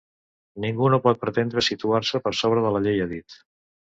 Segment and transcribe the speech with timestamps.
[0.63, 3.39] Ningú no pot pretendre situar-se per sobre de la llei, ha dit.